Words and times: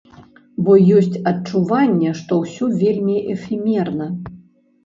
Бо 0.69 0.77
ёсць 0.99 1.19
адчуванне, 1.31 2.13
што 2.21 2.39
ўсё 2.41 2.71
вельмі 2.81 3.21
эфемерна. 3.35 4.09